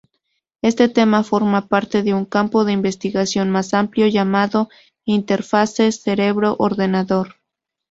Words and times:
Este 0.63 0.89
tema 0.89 1.23
forma 1.23 1.67
parte 1.67 2.01
de 2.01 2.15
un 2.15 2.25
campo 2.25 2.65
de 2.65 2.71
investigación 2.71 3.51
más 3.51 3.75
amplio 3.75 4.07
llamado 4.07 4.67
interfaces 5.05 6.01
cerebro-ordenador. 6.01 7.35